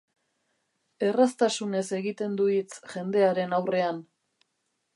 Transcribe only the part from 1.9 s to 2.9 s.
egiten du hitz